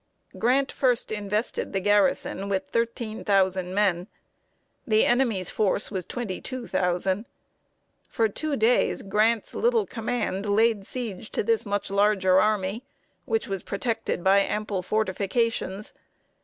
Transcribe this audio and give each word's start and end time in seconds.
Grant 0.35 0.71
first 0.71 1.11
invested 1.11 1.73
the 1.73 1.79
garrison 1.79 2.49
with 2.49 2.67
thirteen 2.71 3.23
thousand 3.23 3.75
men. 3.75 4.07
The 4.87 5.05
enemy's 5.05 5.51
force 5.51 5.91
was 5.91 6.07
twenty 6.07 6.41
two 6.41 6.65
thousand. 6.65 7.25
For 8.09 8.27
two 8.27 8.55
days, 8.55 9.03
Grant's 9.03 9.53
little 9.53 9.85
command 9.85 10.47
laid 10.47 10.87
siege 10.87 11.29
to 11.33 11.43
this 11.43 11.67
much 11.67 11.91
larger 11.91 12.39
army, 12.41 12.83
which 13.25 13.47
was 13.47 13.61
protected 13.61 14.23
by 14.23 14.39
ample 14.39 14.81
fortifications. 14.81 15.93